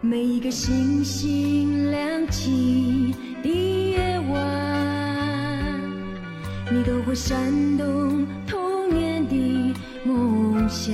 [0.00, 3.48] 每一个星星亮起的
[3.90, 5.94] 夜晚，
[6.70, 7.36] 你都会闪
[7.76, 9.34] 动童年的
[10.04, 10.92] 梦想。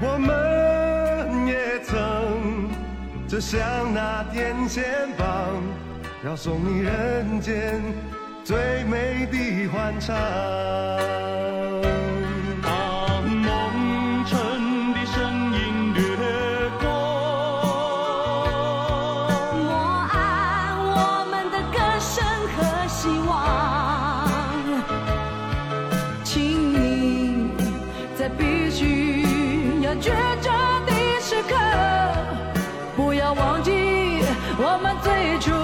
[0.00, 2.68] 我们也曾，
[3.28, 3.62] 就像
[3.94, 5.26] 那天线棒，
[6.24, 7.80] 要送你人间
[8.44, 10.16] 最美的欢畅。
[35.02, 35.61] 最初。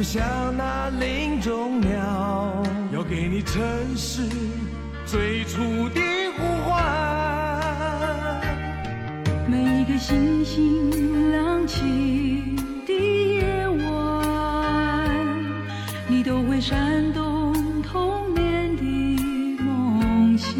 [0.00, 3.62] 就像那林中鸟，要给你城
[3.98, 4.22] 市
[5.04, 6.00] 最初的
[6.38, 8.50] 呼唤。
[9.46, 12.56] 每一个星星亮起
[12.86, 15.42] 的夜晚，
[16.08, 18.82] 你都会闪动童年的
[19.62, 20.54] 梦想。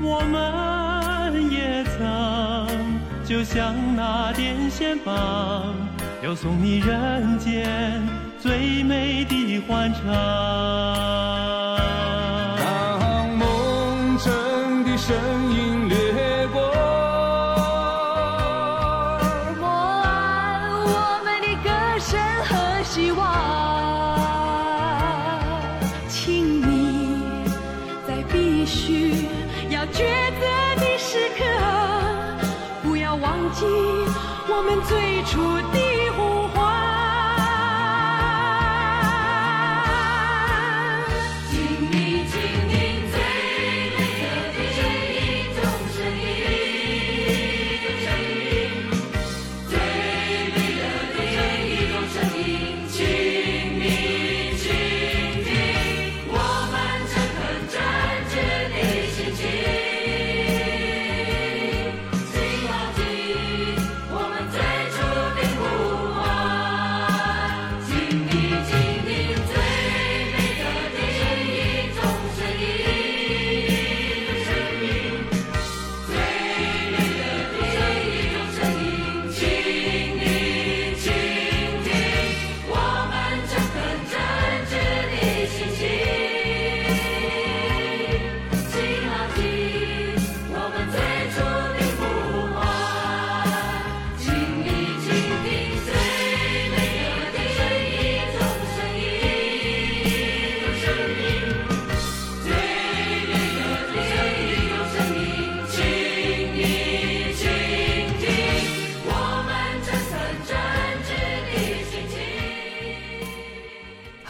[0.00, 5.87] 我们也曾就像那电线棒。
[6.20, 8.00] 要送你人间
[8.40, 11.57] 最美的欢畅。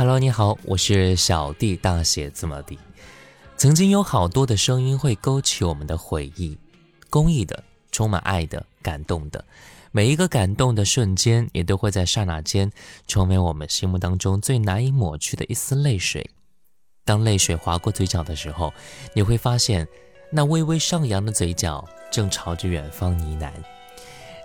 [0.08, 2.78] Hello，你好，我是小弟大写字母弟。
[3.58, 6.56] 曾经有好多的声音会勾起我们的回忆，
[7.10, 7.62] 公益的、
[7.92, 9.44] 充满爱的、感动的，
[9.92, 12.72] 每一个感动的瞬间，也都会在刹那间
[13.06, 16.30] 成为我们心目当中最难以抹去的一丝泪水。
[17.04, 18.72] 当泪水划过嘴角的时候，
[19.12, 19.86] 你会发现
[20.32, 23.77] 那微微上扬的嘴角正朝着远方呢喃。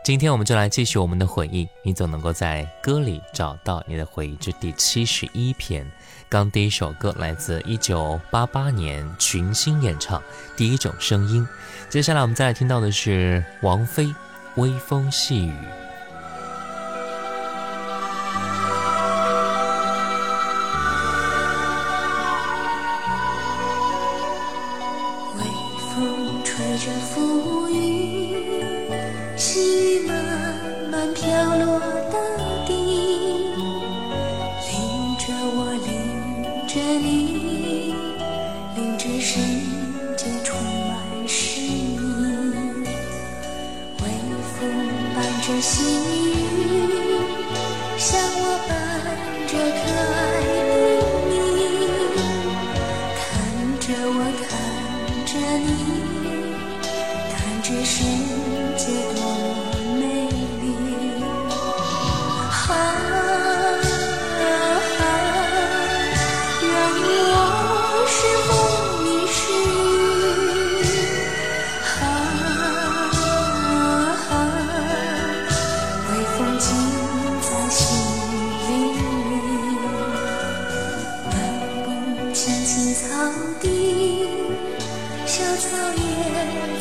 [0.03, 4.35] 今天我们就来继续我们的回忆，你总能够在歌里找到你的回忆。
[4.35, 5.89] 这第七十一篇，
[6.27, 10.19] 刚第一首歌来自一九八八年群星演唱
[10.57, 11.47] 《第一种声音》，
[11.89, 14.03] 接下来我们再来听到的是王菲
[14.57, 15.51] 《微风细雨》。
[25.37, 25.43] 微
[25.95, 29.82] 风吹着浮云，细。
[31.11, 32.02] 飘落。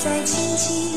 [0.05, 0.92] 在轻轻。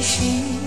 [0.00, 0.57] 是。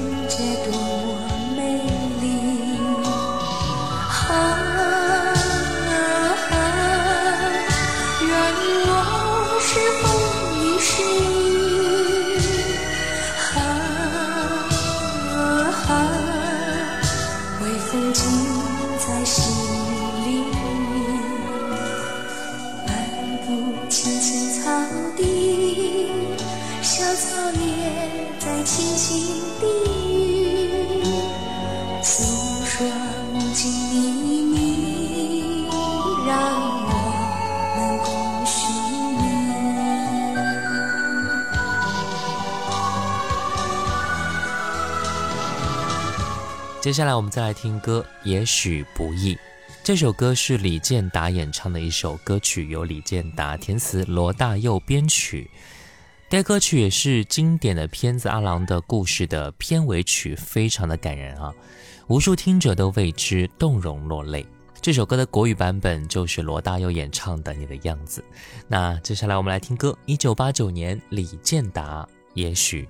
[46.81, 49.37] 接下来我们再来听歌，也许不易。
[49.83, 55.47] 这首歌是李健达演唱的一首歌曲，由李健达填词，罗大佑编曲。
[56.27, 61.53] 该歌曲也是经典的片子《阿郎的故事》的片尾曲，非常的感人啊，
[62.07, 64.43] 无数听者都为之动容落泪。
[64.81, 68.21] 这首歌的国语版本就是罗大佑演唱的《你的样子》。
[68.67, 72.89] 那接下来我们来听歌，一九八九年李健达《也许》。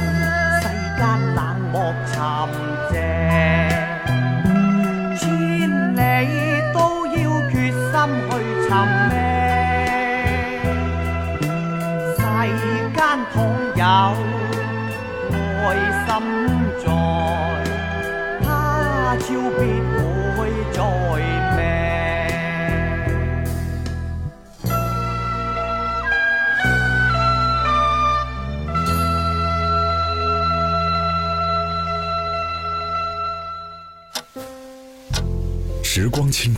[0.98, 2.63] 间冷漠沉。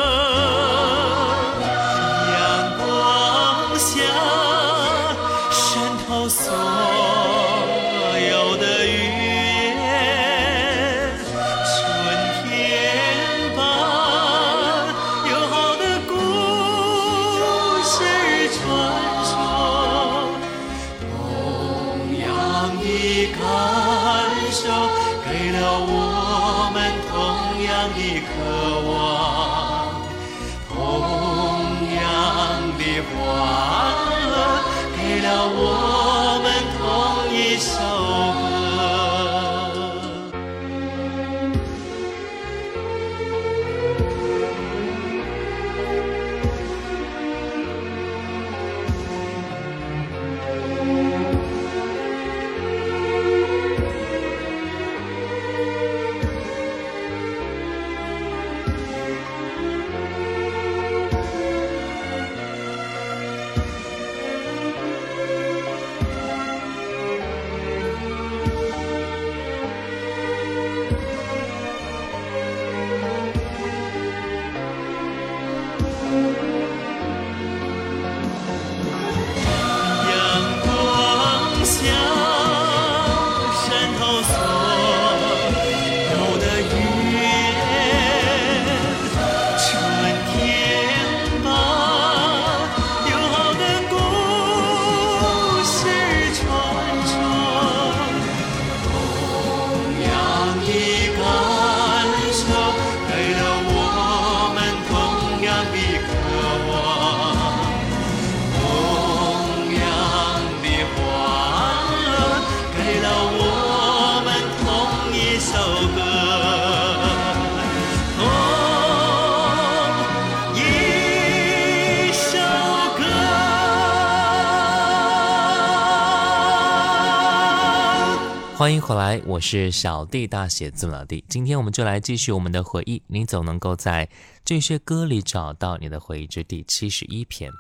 [128.61, 131.25] 欢迎回来，我是小弟大写字母老弟。
[131.31, 133.03] 今天我们就来继续我们的回忆。
[133.07, 134.07] 你总能够在
[134.45, 137.51] 这些歌里找到你的回忆之第七十一篇，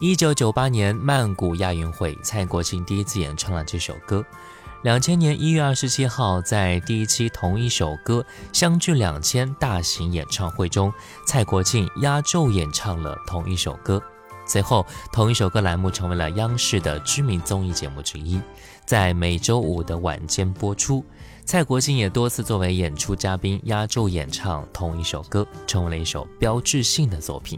[0.00, 4.24] 一九九八年曼谷亚运会，蔡国庆第一次演唱了这首歌。
[4.82, 8.14] 两千年一月二十七号，在第一期《同一首歌》
[8.52, 10.92] 相距两千大型演唱会中，
[11.24, 13.96] 蔡国庆压轴演唱了《同一首歌》。
[14.50, 18.40] 随后，《同一首歌》栏目成为了央视的知名综艺节目之一。
[18.90, 21.04] 在每周五的晚间播出，
[21.44, 27.56] 蔡国庆也多次作为演出嘉宾压轴演唱同一首歌，成为了一首标志性的作品。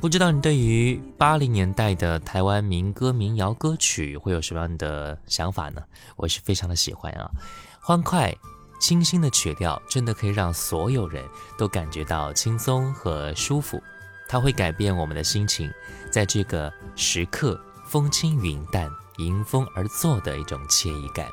[0.00, 5.82] 不知道你对于八零年代的台湾民歌民谣歌曲会有什么样的想法呢？
[6.16, 7.30] 我是非常的喜欢啊，
[7.78, 8.34] 欢快、
[8.80, 11.22] 清新的曲调真的可以让所有人
[11.58, 13.78] 都感觉到轻松和舒服，
[14.26, 15.70] 它会改变我们的心情，
[16.10, 18.88] 在这个时刻风轻云淡。
[19.18, 21.26] 迎风而坐的一种惬意感。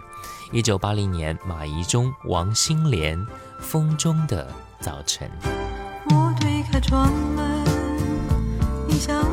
[0.51, 3.19] 一九八零年，马彝中、王心莲，
[3.59, 4.47] 《风中的
[4.81, 5.29] 早晨》。
[6.13, 7.63] 我推开窗门，
[8.87, 9.23] 你想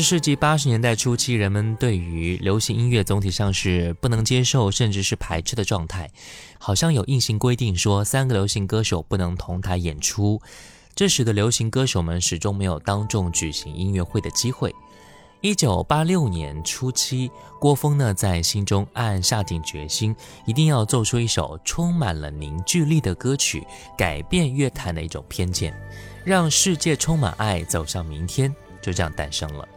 [0.00, 6.08] 十世纪八十年代初期，人们对于流行音乐总体上是不能接受，甚至是排斥的状态。
[6.60, 10.40] 好像有硬性规定说三个流行歌手不能同台演出，
[10.94, 14.72] 这使得流行歌手们始终没有当众举行音乐会的机会。
[15.40, 17.28] 一九八六年初期，
[17.60, 20.14] 郭峰呢在心中暗暗下定决心，
[20.46, 23.66] 一定要做出一首充满了凝聚力的歌曲，
[23.98, 25.74] 改变乐坛的一种偏见，
[26.24, 28.54] 让世界充满爱，走向明天。
[28.88, 29.68] 就这样诞生了。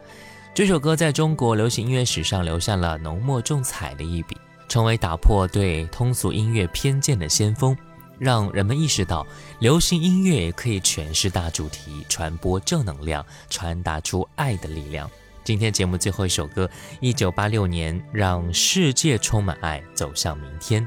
[0.54, 4.34] 这首歌在中国流行音乐史上留下了浓墨重彩的一笔，
[4.68, 7.76] 成为打破对通俗音乐偏见的先锋，
[8.18, 9.26] 让人们意识到
[9.58, 15.08] 流行音乐也可以诠释大主题、传播正能量、传达出爱的力量。
[15.44, 16.68] 今天节目最后一首歌，
[17.00, 20.82] 一九八六年《让世界充满爱，走向明天》。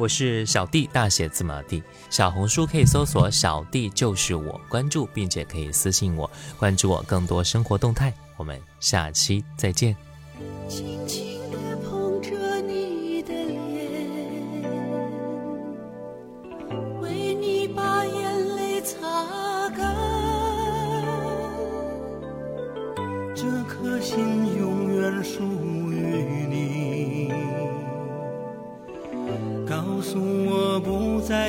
[0.00, 1.82] 我是小弟，大写字母弟。
[2.08, 8.10] 小红书可以搜索“小弟”，就是我，关注并且可以私信我，关注我更多生活动态。
[8.38, 9.94] 我们下期再见。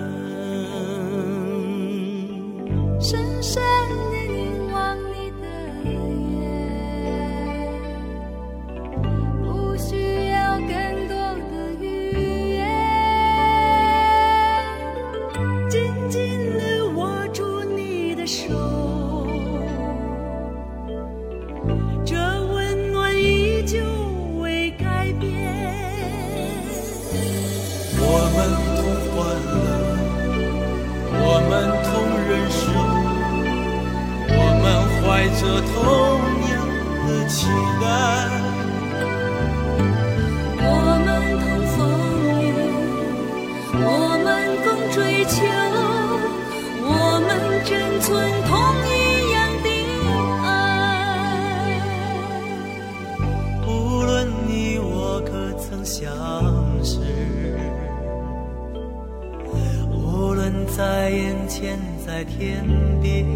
[62.38, 62.64] 天
[63.00, 63.26] 边，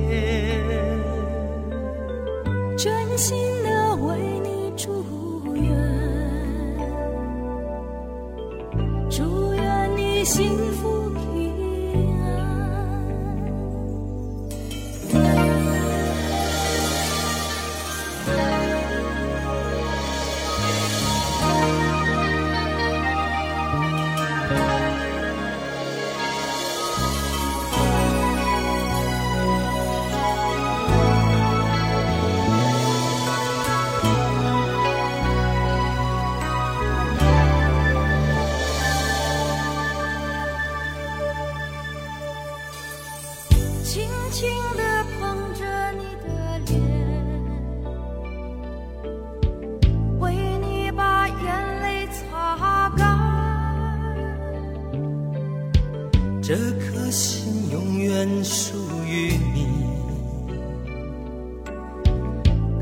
[2.76, 5.70] 真心的为你祝愿，
[9.10, 11.05] 祝愿你幸福。